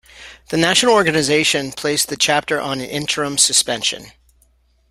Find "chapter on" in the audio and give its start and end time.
2.17-2.81